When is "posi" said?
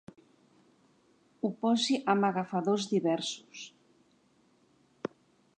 1.65-1.99